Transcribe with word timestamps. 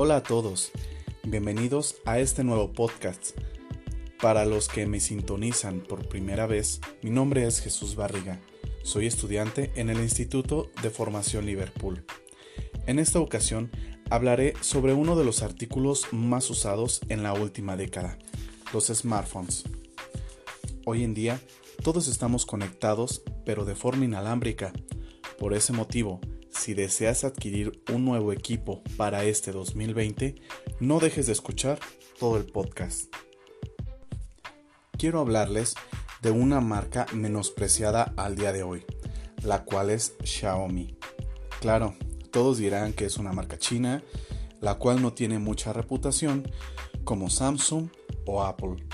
Hola 0.00 0.18
a 0.18 0.22
todos, 0.22 0.70
bienvenidos 1.24 1.96
a 2.04 2.20
este 2.20 2.44
nuevo 2.44 2.72
podcast. 2.72 3.36
Para 4.22 4.44
los 4.44 4.68
que 4.68 4.86
me 4.86 5.00
sintonizan 5.00 5.80
por 5.80 6.08
primera 6.08 6.46
vez, 6.46 6.80
mi 7.02 7.10
nombre 7.10 7.44
es 7.44 7.58
Jesús 7.58 7.96
Barriga. 7.96 8.40
Soy 8.84 9.08
estudiante 9.08 9.72
en 9.74 9.90
el 9.90 9.98
Instituto 9.98 10.70
de 10.82 10.90
Formación 10.90 11.46
Liverpool. 11.46 12.04
En 12.86 13.00
esta 13.00 13.18
ocasión 13.18 13.72
hablaré 14.08 14.54
sobre 14.60 14.92
uno 14.92 15.16
de 15.16 15.24
los 15.24 15.42
artículos 15.42 16.06
más 16.12 16.48
usados 16.48 17.00
en 17.08 17.24
la 17.24 17.32
última 17.32 17.76
década, 17.76 18.18
los 18.72 18.86
smartphones. 18.86 19.64
Hoy 20.86 21.02
en 21.02 21.12
día 21.12 21.40
todos 21.82 22.06
estamos 22.06 22.46
conectados 22.46 23.22
pero 23.44 23.64
de 23.64 23.74
forma 23.74 24.04
inalámbrica. 24.04 24.72
Por 25.40 25.54
ese 25.54 25.72
motivo, 25.72 26.20
si 26.58 26.74
deseas 26.74 27.22
adquirir 27.24 27.82
un 27.92 28.04
nuevo 28.04 28.32
equipo 28.32 28.82
para 28.96 29.24
este 29.24 29.52
2020, 29.52 30.34
no 30.80 30.98
dejes 30.98 31.26
de 31.26 31.32
escuchar 31.32 31.78
todo 32.18 32.36
el 32.36 32.46
podcast. 32.46 33.14
Quiero 34.98 35.20
hablarles 35.20 35.74
de 36.20 36.32
una 36.32 36.60
marca 36.60 37.06
menospreciada 37.14 38.12
al 38.16 38.34
día 38.34 38.52
de 38.52 38.64
hoy, 38.64 38.84
la 39.44 39.64
cual 39.64 39.90
es 39.90 40.16
Xiaomi. 40.24 40.98
Claro, 41.60 41.94
todos 42.32 42.58
dirán 42.58 42.92
que 42.92 43.04
es 43.04 43.18
una 43.18 43.32
marca 43.32 43.56
china, 43.56 44.02
la 44.60 44.74
cual 44.74 45.00
no 45.00 45.12
tiene 45.12 45.38
mucha 45.38 45.72
reputación 45.72 46.50
como 47.04 47.30
Samsung 47.30 47.88
o 48.26 48.42
Apple. 48.42 48.84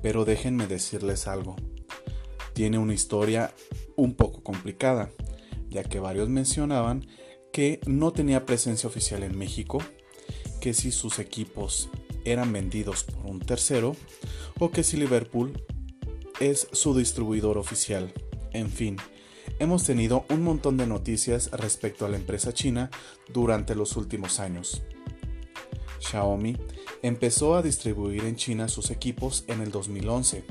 Pero 0.00 0.24
déjenme 0.24 0.68
decirles 0.68 1.26
algo. 1.26 1.56
Tiene 2.52 2.78
una 2.78 2.94
historia 2.94 3.52
un 3.96 4.14
poco 4.14 4.44
complicada 4.44 5.10
ya 5.74 5.82
que 5.82 5.98
varios 5.98 6.28
mencionaban 6.28 7.06
que 7.52 7.80
no 7.86 8.12
tenía 8.12 8.46
presencia 8.46 8.88
oficial 8.88 9.24
en 9.24 9.36
México, 9.36 9.78
que 10.60 10.72
si 10.72 10.92
sus 10.92 11.18
equipos 11.18 11.90
eran 12.24 12.52
vendidos 12.52 13.04
por 13.04 13.26
un 13.26 13.40
tercero 13.40 13.96
o 14.58 14.70
que 14.70 14.84
si 14.84 14.96
Liverpool 14.96 15.52
es 16.40 16.68
su 16.72 16.96
distribuidor 16.96 17.58
oficial. 17.58 18.12
En 18.52 18.70
fin, 18.70 18.96
hemos 19.58 19.84
tenido 19.84 20.24
un 20.30 20.42
montón 20.42 20.76
de 20.76 20.86
noticias 20.86 21.50
respecto 21.50 22.06
a 22.06 22.08
la 22.08 22.16
empresa 22.16 22.54
china 22.54 22.90
durante 23.32 23.74
los 23.74 23.96
últimos 23.96 24.38
años. 24.38 24.82
Xiaomi 25.98 26.56
empezó 27.02 27.56
a 27.56 27.62
distribuir 27.62 28.24
en 28.24 28.36
China 28.36 28.68
sus 28.68 28.90
equipos 28.90 29.44
en 29.48 29.60
el 29.60 29.70
2011, 29.70 30.44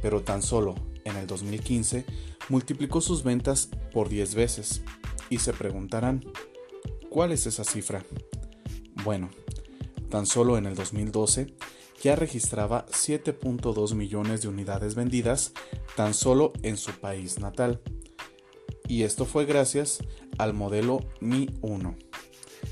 pero 0.00 0.22
tan 0.22 0.42
solo 0.42 0.76
en 1.04 1.16
el 1.16 1.26
2015 1.26 2.04
multiplicó 2.50 3.00
sus 3.00 3.22
ventas 3.22 3.70
por 3.94 4.10
10 4.10 4.34
veces. 4.34 4.82
Y 5.30 5.38
se 5.38 5.54
preguntarán, 5.54 6.22
¿cuál 7.08 7.32
es 7.32 7.46
esa 7.46 7.64
cifra? 7.64 8.04
Bueno, 9.04 9.30
tan 10.10 10.26
solo 10.26 10.58
en 10.58 10.66
el 10.66 10.74
2012 10.74 11.54
ya 12.02 12.16
registraba 12.16 12.86
7.2 12.86 13.94
millones 13.94 14.42
de 14.42 14.48
unidades 14.48 14.94
vendidas 14.94 15.52
tan 15.96 16.14
solo 16.14 16.52
en 16.62 16.76
su 16.76 16.92
país 16.92 17.38
natal. 17.38 17.80
Y 18.88 19.04
esto 19.04 19.24
fue 19.24 19.44
gracias 19.44 20.02
al 20.38 20.52
modelo 20.52 21.00
Mi 21.20 21.48
1, 21.60 21.96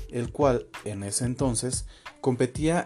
el 0.09 0.31
cual 0.31 0.67
en 0.83 1.03
ese 1.03 1.25
entonces 1.25 1.85
competía 2.21 2.85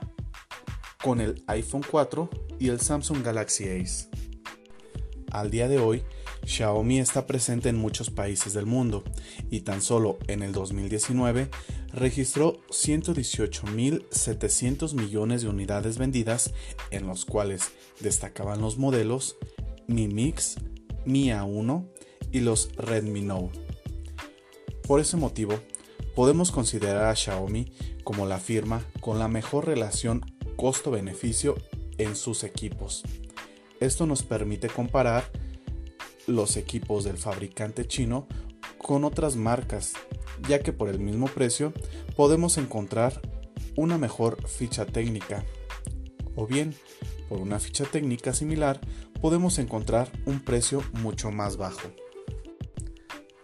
con 1.01 1.19
el 1.19 1.43
iPhone 1.47 1.83
4 1.89 2.29
y 2.59 2.69
el 2.69 2.79
Samsung 2.79 3.23
Galaxy 3.23 3.69
Ace. 3.69 4.09
Al 5.31 5.49
día 5.49 5.67
de 5.67 5.79
hoy, 5.79 6.03
Xiaomi 6.45 6.99
está 6.99 7.25
presente 7.25 7.69
en 7.69 7.77
muchos 7.77 8.09
países 8.09 8.53
del 8.53 8.65
mundo 8.65 9.05
y 9.49 9.61
tan 9.61 9.81
solo 9.81 10.19
en 10.27 10.43
el 10.43 10.51
2019 10.51 11.49
registró 11.93 12.59
118.700 12.69 14.93
millones 14.93 15.41
de 15.41 15.47
unidades 15.49 15.97
vendidas, 15.97 16.53
en 16.91 17.07
los 17.07 17.25
cuales 17.25 17.71
destacaban 18.01 18.61
los 18.61 18.77
modelos 18.77 19.37
Mi 19.87 20.07
Mix, 20.07 20.57
Mi 21.05 21.29
A1 21.29 21.87
y 22.31 22.41
los 22.41 22.75
Redmi 22.75 23.21
Note. 23.21 23.59
Por 24.87 24.99
ese 24.99 25.17
motivo, 25.17 25.59
podemos 26.15 26.51
considerar 26.51 27.05
a 27.05 27.15
Xiaomi 27.15 27.71
como 28.03 28.25
la 28.25 28.39
firma 28.39 28.83
con 28.99 29.19
la 29.19 29.27
mejor 29.27 29.67
relación 29.67 30.25
costo-beneficio 30.57 31.55
en 31.97 32.15
sus 32.15 32.43
equipos. 32.43 33.03
Esto 33.79 34.05
nos 34.05 34.23
permite 34.23 34.67
comparar 34.67 35.31
los 36.27 36.57
equipos 36.57 37.03
del 37.03 37.17
fabricante 37.17 37.87
chino 37.87 38.27
con 38.77 39.03
otras 39.03 39.35
marcas, 39.35 39.93
ya 40.47 40.59
que 40.59 40.73
por 40.73 40.89
el 40.89 40.99
mismo 40.99 41.27
precio 41.27 41.73
podemos 42.15 42.57
encontrar 42.57 43.21
una 43.75 43.97
mejor 43.97 44.47
ficha 44.47 44.85
técnica. 44.85 45.43
O 46.35 46.47
bien, 46.47 46.75
por 47.29 47.39
una 47.39 47.59
ficha 47.59 47.85
técnica 47.85 48.33
similar, 48.33 48.79
podemos 49.21 49.57
encontrar 49.59 50.11
un 50.25 50.39
precio 50.39 50.83
mucho 51.01 51.31
más 51.31 51.57
bajo. 51.57 51.89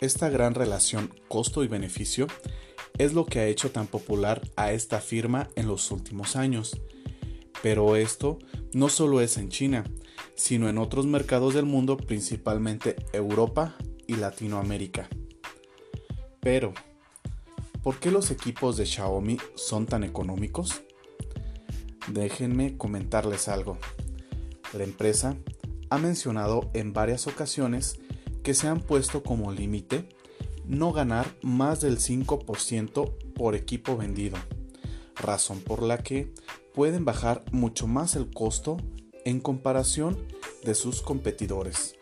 Esta 0.01 0.29
gran 0.29 0.56
relación 0.56 1.13
costo 1.28 1.63
y 1.63 1.67
beneficio 1.67 2.28
es 2.97 3.13
lo 3.13 3.25
que 3.25 3.40
ha 3.40 3.47
hecho 3.47 3.72
tan 3.72 3.88
popular 3.88 4.41
a 4.56 4.72
esta 4.72 5.00
firma 5.00 5.50
en 5.56 5.67
los 5.67 5.91
últimos 5.91 6.35
años. 6.35 6.79
Pero 7.61 7.96
esto 7.96 8.40
no 8.73 8.90
solo 8.90 9.22
es 9.22 9.38
en 9.38 9.50
China, 9.50 9.84
sino 10.40 10.70
en 10.70 10.78
otros 10.78 11.06
mercados 11.06 11.54
del 11.54 11.66
mundo, 11.66 11.98
principalmente 11.98 12.96
Europa 13.12 13.76
y 14.08 14.16
Latinoamérica. 14.16 15.10
Pero, 16.40 16.74
¿por 17.84 18.00
qué 18.00 18.10
los 18.10 18.32
equipos 18.32 18.78
de 18.78 18.86
Xiaomi 18.86 19.38
son 19.56 19.86
tan 19.86 20.06
económicos? 20.06 20.82
Déjenme 22.08 22.78
comentarles 22.78 23.50
algo. 23.50 23.78
La 24.72 24.86
empresa 24.86 25.36
ha 25.90 25.98
mencionado 25.98 26.72
en 26.74 26.94
varias 26.94 27.28
ocasiones 27.28 28.00
que 28.42 28.54
se 28.54 28.70
han 28.70 28.80
puesto 28.80 29.24
como 29.24 29.52
límite 29.52 30.08
no 30.66 30.94
ganar 30.94 31.36
más 31.42 31.82
del 31.82 31.98
5% 31.98 33.34
por 33.34 33.56
equipo 33.56 33.98
vendido, 33.98 34.38
razón 35.18 35.60
por 35.60 35.84
la 35.84 35.98
que 35.98 36.34
pueden 36.74 37.04
bajar 37.04 37.44
mucho 37.52 37.88
más 37.88 38.16
el 38.16 38.32
costo 38.32 38.78
en 39.25 39.40
comparación 39.40 40.18
de 40.63 40.75
sus 40.75 41.02
competidores, 41.02 41.96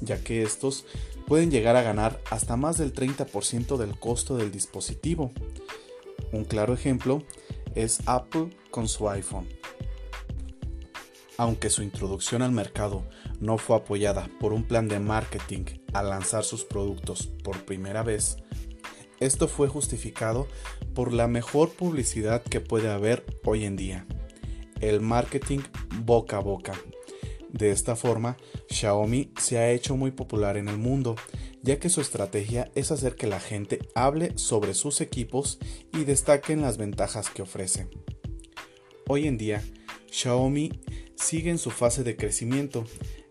ya 0.00 0.22
que 0.22 0.42
estos 0.42 0.86
pueden 1.26 1.50
llegar 1.50 1.76
a 1.76 1.82
ganar 1.82 2.20
hasta 2.30 2.56
más 2.56 2.78
del 2.78 2.92
30% 2.92 3.76
del 3.76 3.98
costo 3.98 4.36
del 4.36 4.50
dispositivo. 4.50 5.30
Un 6.32 6.44
claro 6.44 6.74
ejemplo 6.74 7.22
es 7.74 8.00
Apple 8.06 8.50
con 8.70 8.88
su 8.88 9.08
iPhone. 9.08 9.46
Aunque 11.36 11.70
su 11.70 11.82
introducción 11.82 12.42
al 12.42 12.50
mercado 12.50 13.04
no 13.40 13.58
fue 13.58 13.76
apoyada 13.76 14.28
por 14.40 14.52
un 14.52 14.64
plan 14.64 14.88
de 14.88 14.98
marketing 14.98 15.64
al 15.92 16.10
lanzar 16.10 16.44
sus 16.44 16.64
productos 16.64 17.28
por 17.44 17.64
primera 17.64 18.02
vez, 18.02 18.38
esto 19.20 19.48
fue 19.48 19.68
justificado 19.68 20.48
por 20.94 21.12
la 21.12 21.28
mejor 21.28 21.70
publicidad 21.70 22.42
que 22.42 22.60
puede 22.60 22.90
haber 22.90 23.24
hoy 23.44 23.64
en 23.64 23.76
día, 23.76 24.06
el 24.80 25.00
marketing 25.00 25.60
boca 26.04 26.38
a 26.38 26.40
boca. 26.40 26.72
De 27.50 27.70
esta 27.70 27.96
forma, 27.96 28.36
Xiaomi 28.68 29.32
se 29.38 29.58
ha 29.58 29.70
hecho 29.70 29.96
muy 29.96 30.10
popular 30.10 30.56
en 30.56 30.68
el 30.68 30.78
mundo, 30.78 31.16
ya 31.62 31.78
que 31.78 31.88
su 31.88 32.00
estrategia 32.00 32.70
es 32.74 32.92
hacer 32.92 33.16
que 33.16 33.26
la 33.26 33.40
gente 33.40 33.80
hable 33.94 34.36
sobre 34.36 34.74
sus 34.74 35.00
equipos 35.00 35.58
y 35.92 36.04
destaquen 36.04 36.60
las 36.60 36.76
ventajas 36.76 37.30
que 37.30 37.42
ofrece. 37.42 37.88
Hoy 39.06 39.26
en 39.26 39.38
día, 39.38 39.62
Xiaomi 40.10 40.80
sigue 41.16 41.50
en 41.50 41.58
su 41.58 41.70
fase 41.70 42.04
de 42.04 42.16
crecimiento, 42.16 42.84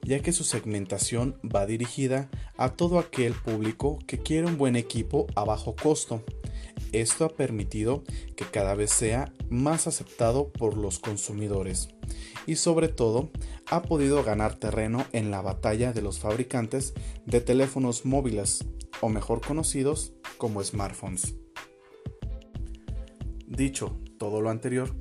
ya 0.04 0.20
que 0.22 0.32
su 0.32 0.44
segmentación 0.44 1.40
va 1.44 1.66
dirigida 1.66 2.30
a 2.58 2.70
todo 2.74 2.98
aquel 2.98 3.34
público 3.34 4.00
que 4.08 4.20
quiere 4.20 4.48
un 4.48 4.58
buen 4.58 4.76
equipo 4.76 5.28
a 5.36 5.44
bajo 5.44 5.76
costo. 5.76 6.24
Esto 6.92 7.26
ha 7.26 7.30
permitido 7.30 8.04
que 8.36 8.46
cada 8.46 8.76
vez 8.76 8.92
sea 8.92 9.34
más 9.50 9.88
aceptado 9.88 10.50
por 10.52 10.78
los 10.78 11.00
consumidores 11.00 11.90
y 12.46 12.56
sobre 12.56 12.88
todo 12.88 13.30
ha 13.70 13.82
podido 13.82 14.24
ganar 14.24 14.56
terreno 14.56 15.06
en 15.12 15.32
la 15.32 15.42
batalla 15.42 15.94
de 15.94 16.02
los 16.02 16.20
fabricantes 16.20 16.94
de 17.26 17.42
teléfonos 17.42 18.06
móviles 18.06 18.66
o 19.02 19.10
mejor 19.10 19.42
conocidos 19.42 20.14
como 20.38 20.64
smartphones. 20.64 21.36
Dicho 23.46 23.98
todo 24.18 24.42
lo 24.42 24.50
anterior, 24.50 24.94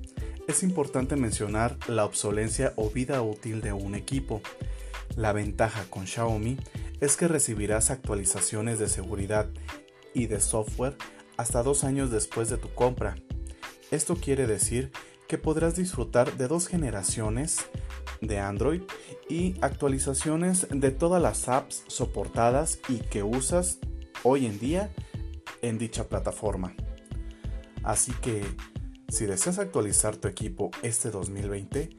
es 0.48 0.62
importante 0.62 1.16
mencionar 1.16 1.76
la 1.88 2.04
obsolencia 2.04 2.72
o 2.76 2.90
vida 2.90 3.22
útil 3.22 3.60
de 3.60 3.72
un 3.72 3.94
equipo. 3.94 4.40
La 5.16 5.32
ventaja 5.32 5.84
con 5.90 6.06
Xiaomi 6.06 6.56
es 7.00 7.16
que 7.16 7.28
recibirás 7.28 7.90
actualizaciones 7.90 8.78
de 8.78 8.88
seguridad 8.88 9.48
y 10.14 10.26
de 10.26 10.40
software 10.40 10.96
hasta 11.36 11.62
dos 11.62 11.84
años 11.84 12.10
después 12.10 12.48
de 12.48 12.56
tu 12.56 12.68
compra. 12.74 13.16
Esto 13.90 14.16
quiere 14.16 14.46
decir 14.46 14.90
que 15.28 15.38
podrás 15.38 15.76
disfrutar 15.76 16.36
de 16.36 16.48
dos 16.48 16.68
generaciones 16.68 17.66
de 18.20 18.38
Android 18.38 18.82
y 19.28 19.54
actualizaciones 19.60 20.66
de 20.70 20.90
todas 20.90 21.20
las 21.20 21.48
apps 21.48 21.84
soportadas 21.88 22.78
y 22.88 22.98
que 22.98 23.22
usas 23.22 23.78
hoy 24.22 24.46
en 24.46 24.58
día 24.58 24.92
en 25.62 25.78
dicha 25.78 26.08
plataforma. 26.08 26.74
Así 27.82 28.12
que 28.22 28.44
Si 29.08 29.24
deseas 29.24 29.60
actualizar 29.60 30.16
tu 30.16 30.26
equipo 30.26 30.72
este 30.82 31.12
2020, 31.12 31.90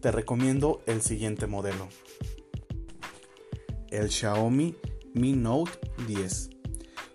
te 0.00 0.10
recomiendo 0.10 0.82
el 0.86 1.02
siguiente 1.02 1.46
modelo. 1.46 1.88
El 3.90 4.10
Xiaomi 4.10 4.74
Mi 5.14 5.34
Note 5.34 5.70
10. 6.08 6.59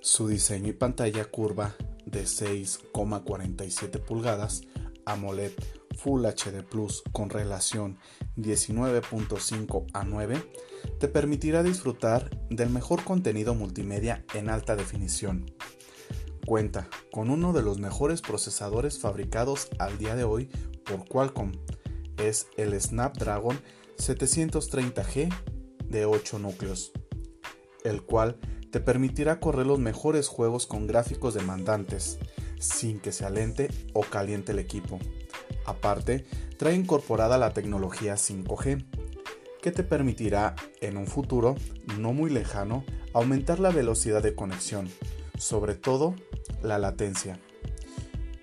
Su 0.06 0.28
diseño 0.28 0.69
y 0.69 0.74
pantalla 0.74 1.25
curva 1.25 1.75
de 2.06 2.25
6,47 2.25 4.00
pulgadas 4.00 4.62
AMOLED 5.04 5.52
Full 5.98 6.24
HD 6.24 6.63
Plus 6.63 7.02
con 7.12 7.31
relación 7.31 7.98
19.5 8.38 9.88
a 9.94 10.04
9 10.04 10.44
te 11.00 11.07
permitirá 11.07 11.63
disfrutar 11.63 12.30
del 12.52 12.69
mejor 12.69 13.04
contenido 13.04 13.56
multimedia 13.56 14.24
en 14.36 14.52
alta 14.52 14.75
definición. 14.75 15.52
Cuenta 16.46 16.88
con 17.12 17.31
uno 17.31 17.52
de 17.52 17.63
los 17.63 17.80
mejores 17.80 18.22
procesadores 18.22 19.00
fabricados 19.00 19.69
al 19.80 19.98
día 19.98 20.16
de 20.16 20.24
hoy 20.24 20.52
por 20.86 21.07
Qualcomm. 21.07 21.52
Es 22.18 22.46
el 22.57 22.80
Snapdragon 22.80 23.60
730G 23.98 25.34
de 25.90 26.06
8 26.06 26.38
núcleos, 26.38 26.92
el 27.84 28.04
cual 28.04 28.38
te 28.75 28.81
permitirá 28.81 29.39
correr 29.39 29.66
los 29.66 29.80
mejores 29.80 30.27
juegos 30.27 30.68
con 30.68 30.86
gráficos 30.86 31.33
demandantes, 31.33 32.19
sin 32.60 33.00
que 33.00 33.13
se 33.13 33.24
alente 33.24 33.69
o 33.94 34.01
caliente 34.01 34.51
el 34.51 34.60
equipo. 34.60 35.00
Aparte, 35.66 36.25
trae 36.57 36.75
incorporada 36.75 37.38
la 37.38 37.54
tecnología 37.54 38.16
5G, 38.16 38.83
que 39.62 39.72
te 39.72 39.83
permitirá 39.83 40.57
en 40.81 40.98
un 40.98 41.07
futuro 41.07 41.56
no 41.98 42.12
muy 42.12 42.30
lejano 42.30 42.83
aumentar 43.13 43.62
la 43.62 43.69
velocidad 43.69 44.22
de 44.22 44.36
conexión, 44.36 44.89
sobre 45.38 45.75
todo 45.75 46.13
la 46.62 46.78
latencia. 46.78 47.39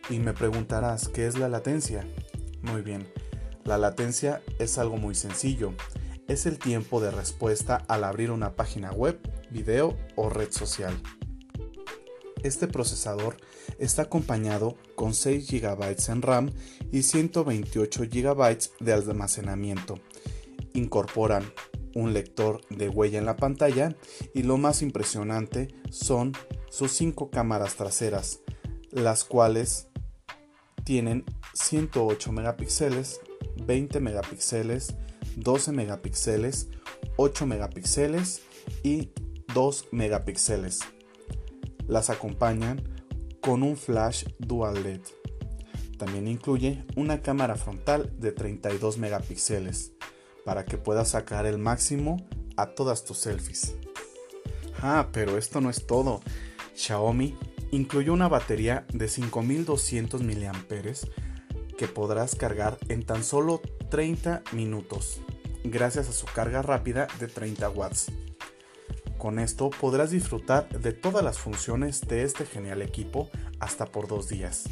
Y 0.08 0.18
me 0.18 0.32
preguntarás, 0.32 1.08
¿qué 1.08 1.26
es 1.26 1.38
la 1.38 1.50
latencia? 1.50 2.06
Muy 2.62 2.80
bien, 2.80 3.06
la 3.64 3.76
latencia 3.76 4.40
es 4.58 4.78
algo 4.78 4.96
muy 4.96 5.14
sencillo. 5.14 5.74
Es 6.26 6.46
el 6.46 6.58
tiempo 6.58 7.02
de 7.02 7.10
respuesta 7.10 7.84
al 7.86 8.04
abrir 8.04 8.30
una 8.30 8.54
página 8.54 8.92
web, 8.92 9.20
video 9.52 9.96
o 10.16 10.28
red 10.28 10.50
social. 10.50 11.00
Este 12.42 12.66
procesador 12.66 13.36
está 13.78 14.02
acompañado 14.02 14.76
con 14.96 15.14
6 15.14 15.48
GB 15.48 15.96
en 16.08 16.22
RAM 16.22 16.50
y 16.90 17.02
128 17.02 18.02
GB 18.10 18.58
de 18.80 18.92
almacenamiento. 18.92 20.00
Incorporan 20.74 21.52
un 21.94 22.12
lector 22.12 22.60
de 22.68 22.88
huella 22.88 23.18
en 23.18 23.26
la 23.26 23.36
pantalla 23.36 23.96
y 24.34 24.42
lo 24.42 24.56
más 24.56 24.82
impresionante 24.82 25.68
son 25.90 26.32
sus 26.70 26.92
5 26.92 27.30
cámaras 27.30 27.76
traseras, 27.76 28.40
las 28.90 29.24
cuales 29.24 29.88
tienen 30.84 31.24
108 31.54 32.32
megapíxeles, 32.32 33.20
20 33.64 34.00
megapíxeles, 34.00 34.94
12 35.36 35.72
megapíxeles, 35.72 36.68
8 37.16 37.46
megapíxeles 37.46 38.42
y 38.82 39.10
2 39.54 39.88
megapíxeles 39.92 40.80
las 41.86 42.10
acompañan 42.10 42.82
con 43.40 43.62
un 43.62 43.76
flash 43.76 44.24
dual 44.38 44.82
LED. 44.82 45.00
También 45.98 46.26
incluye 46.26 46.84
una 46.96 47.22
cámara 47.22 47.56
frontal 47.56 48.12
de 48.18 48.32
32 48.32 48.98
megapíxeles 48.98 49.92
para 50.44 50.64
que 50.64 50.78
puedas 50.78 51.10
sacar 51.10 51.46
el 51.46 51.58
máximo 51.58 52.16
a 52.56 52.66
todas 52.66 53.04
tus 53.04 53.18
selfies. 53.18 53.76
Ah, 54.80 55.08
pero 55.12 55.38
esto 55.38 55.60
no 55.60 55.70
es 55.70 55.86
todo. 55.86 56.20
Xiaomi 56.74 57.36
incluyó 57.70 58.12
una 58.12 58.28
batería 58.28 58.86
de 58.92 59.08
5200 59.08 60.22
mAh 60.22 60.52
que 61.76 61.88
podrás 61.88 62.34
cargar 62.34 62.78
en 62.88 63.04
tan 63.04 63.24
solo 63.24 63.60
30 63.90 64.42
minutos, 64.52 65.20
gracias 65.64 66.08
a 66.08 66.12
su 66.12 66.26
carga 66.26 66.62
rápida 66.62 67.08
de 67.18 67.28
30 67.28 67.70
watts. 67.70 68.10
Con 69.22 69.38
esto 69.38 69.70
podrás 69.70 70.10
disfrutar 70.10 70.68
de 70.68 70.92
todas 70.92 71.22
las 71.22 71.38
funciones 71.38 72.00
de 72.00 72.24
este 72.24 72.44
genial 72.44 72.82
equipo 72.82 73.30
hasta 73.60 73.86
por 73.86 74.08
dos 74.08 74.26
días. 74.26 74.64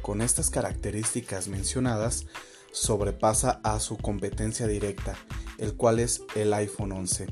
Con 0.00 0.22
estas 0.22 0.48
características 0.48 1.48
mencionadas, 1.48 2.24
sobrepasa 2.72 3.60
a 3.64 3.78
su 3.80 3.98
competencia 3.98 4.66
directa, 4.66 5.14
el 5.58 5.74
cual 5.74 5.98
es 5.98 6.22
el 6.36 6.54
iPhone 6.54 6.92
11, 6.92 7.26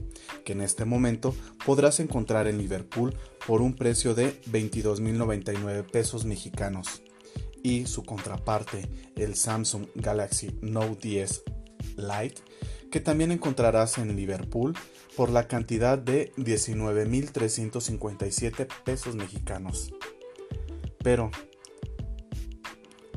que 0.45 0.53
en 0.53 0.61
este 0.61 0.85
momento 0.85 1.35
podrás 1.65 1.99
encontrar 2.01 2.47
en 2.47 2.59
Liverpool 2.59 3.17
por 3.47 3.63
un 3.63 3.75
precio 3.75 4.15
de 4.15 4.39
22.099 4.43 5.91
pesos 5.91 6.27
mexicanos. 6.27 7.01
Y 7.63 7.87
su 7.87 8.03
contraparte, 8.03 8.87
el 9.17 9.35
Samsung 9.35 9.87
Galaxy 9.95 10.59
Note 10.61 11.09
10 11.09 11.43
Lite, 11.97 12.43
que 12.93 13.01
también 13.01 13.33
encontrarás 13.33 13.99
en 13.99 14.15
Liverpool 14.15 14.77
por 15.17 15.31
la 15.31 15.49
cantidad 15.49 15.99
de 15.99 16.31
19.357 16.37 18.69
pesos 18.85 19.17
mexicanos. 19.17 19.93
Pero, 21.03 21.33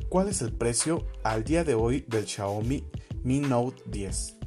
¿cuál 0.08 0.28
es 0.28 0.40
el 0.40 0.54
precio 0.54 1.06
al 1.22 1.44
día 1.44 1.62
de 1.62 1.74
hoy 1.74 2.06
del 2.08 2.26
Xiaomi 2.26 2.86
Mi 3.22 3.40
Note 3.40 3.82
10? 3.86 4.38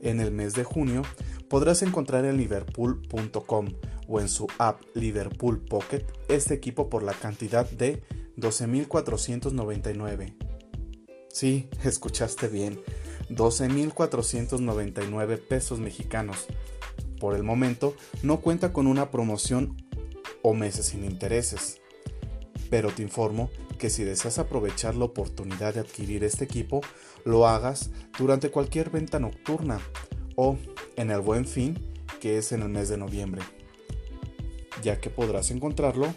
En 0.00 0.20
el 0.20 0.30
mes 0.32 0.54
de 0.54 0.64
junio 0.64 1.02
podrás 1.50 1.82
encontrar 1.82 2.24
en 2.24 2.38
liverpool.com 2.38 3.68
o 4.08 4.20
en 4.20 4.30
su 4.30 4.46
app 4.58 4.80
Liverpool 4.94 5.60
Pocket 5.60 6.06
este 6.28 6.54
equipo 6.54 6.88
por 6.88 7.02
la 7.02 7.12
cantidad 7.12 7.70
de 7.70 8.02
12.499. 8.38 10.34
Sí, 11.28 11.68
escuchaste 11.84 12.48
bien 12.48 12.80
12.499 13.34 15.38
pesos 15.38 15.80
mexicanos. 15.80 16.46
Por 17.18 17.34
el 17.34 17.42
momento 17.42 17.94
no 18.22 18.40
cuenta 18.40 18.72
con 18.72 18.86
una 18.86 19.10
promoción 19.10 19.76
o 20.42 20.54
meses 20.54 20.86
sin 20.86 21.04
intereses. 21.04 21.80
Pero 22.70 22.90
te 22.90 23.02
informo 23.02 23.50
que 23.78 23.90
si 23.90 24.04
deseas 24.04 24.38
aprovechar 24.38 24.94
la 24.94 25.06
oportunidad 25.06 25.74
de 25.74 25.80
adquirir 25.80 26.24
este 26.24 26.44
equipo, 26.44 26.80
lo 27.24 27.46
hagas 27.46 27.90
durante 28.18 28.50
cualquier 28.50 28.90
venta 28.90 29.18
nocturna 29.18 29.80
o 30.36 30.58
en 30.96 31.10
el 31.10 31.20
buen 31.20 31.46
fin 31.46 31.78
que 32.20 32.38
es 32.38 32.52
en 32.52 32.62
el 32.62 32.68
mes 32.68 32.88
de 32.88 32.96
noviembre, 32.96 33.42
ya 34.82 35.00
que 35.00 35.10
podrás 35.10 35.50
encontrarlo 35.50 36.14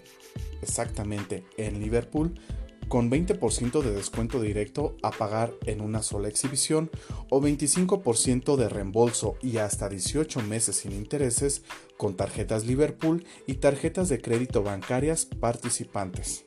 exactamente 0.62 1.44
en 1.58 1.80
Liverpool 1.80 2.40
con 2.88 3.12
20% 3.12 3.82
de 3.82 3.92
descuento 3.92 4.42
directo 4.42 4.96
a 5.04 5.12
pagar 5.12 5.54
en 5.66 5.82
una 5.82 6.02
sola 6.04 6.28
exhibición 6.28 6.90
o 7.30 7.42
25% 7.42 8.56
de 8.56 8.70
reembolso 8.70 9.36
y 9.42 9.58
hasta 9.58 9.90
18 9.90 10.42
meses 10.42 10.78
sin 10.78 10.92
intereses 10.92 11.64
con 11.98 12.16
tarjetas 12.16 12.66
Liverpool 12.66 13.26
y 13.46 13.56
tarjetas 13.56 14.10
de 14.10 14.22
crédito 14.22 14.64
bancarias 14.64 15.26
participantes. 15.26 16.44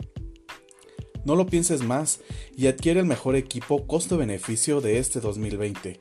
No 1.24 1.36
lo 1.36 1.46
pienses 1.46 1.82
más 1.82 2.20
y 2.56 2.66
adquiere 2.66 3.00
el 3.00 3.06
mejor 3.06 3.36
equipo 3.36 3.86
costo-beneficio 3.86 4.80
de 4.80 4.98
este 4.98 5.20
2020. 5.20 6.00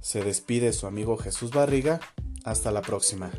Se 0.00 0.22
despide 0.24 0.72
su 0.72 0.86
amigo 0.86 1.16
Jesús 1.16 1.50
Barriga. 1.50 2.00
Hasta 2.44 2.70
la 2.72 2.82
próxima. 2.82 3.30